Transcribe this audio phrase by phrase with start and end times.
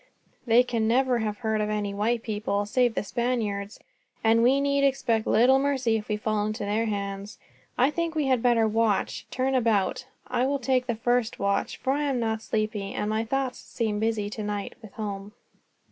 [0.47, 3.79] They can never have heard of any white people, save the Spaniards;
[4.23, 7.37] and we need expect little mercy if we fall into their hands.
[7.77, 10.07] I think we had better watch, turn about.
[10.25, 13.23] I will take the first watch, for I am not at all sleepy, and my
[13.25, 15.33] thoughts seem busy tonight, with home."